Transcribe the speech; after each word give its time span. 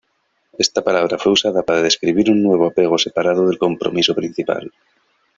Esta 0.57 0.81
palabra 0.83 1.19
fue 1.19 1.33
usada 1.33 1.61
para 1.61 1.83
describir 1.83 2.31
un 2.31 2.41
nuevo 2.41 2.65
apego 2.65 2.97
separado 2.97 3.45
del 3.47 3.59
compromiso 3.59 4.15
principal. 4.15 4.71